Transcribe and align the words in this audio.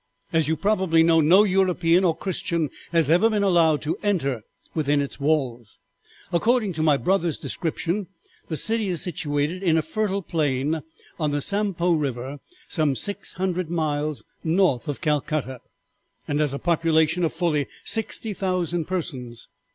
As 0.33 0.47
you 0.47 0.57
probably 0.57 1.03
know, 1.03 1.21
no 1.21 1.43
European 1.43 2.03
or 2.03 2.17
Christian 2.17 2.71
has 2.91 3.07
ever 3.07 3.29
been 3.29 3.43
allowed 3.43 3.83
to 3.83 3.97
enter 3.97 4.41
within 4.73 4.99
its 4.99 5.19
walls. 5.19 5.77
According 6.31 6.73
to 6.73 6.81
my 6.81 6.97
brother's 6.97 7.37
description 7.37 8.07
the 8.47 8.57
city 8.57 8.87
is 8.87 9.03
situated 9.03 9.61
in 9.61 9.77
a 9.77 9.83
fertile 9.83 10.23
plain 10.23 10.81
on 11.19 11.29
the 11.29 11.39
Sampo 11.39 11.93
river 11.93 12.39
some 12.67 12.95
six 12.95 13.33
hundred 13.33 13.69
miles 13.69 14.23
north 14.43 14.87
of 14.87 15.01
Calcutta, 15.01 15.59
and 16.27 16.39
has 16.39 16.55
a 16.55 16.57
population 16.57 17.23
of 17.23 17.31
fully 17.31 17.67
sixty 17.85 18.33
thousand 18.33 18.85
persons. 18.85 19.49